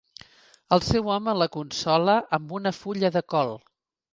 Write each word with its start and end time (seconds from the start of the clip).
El 0.77 0.81
seu 0.85 1.11
home 1.15 1.35
la 1.41 1.47
consola 1.57 2.15
amb 2.39 2.57
una 2.61 2.75
fulla 2.79 3.13
de 3.19 3.27
col. 3.35 3.57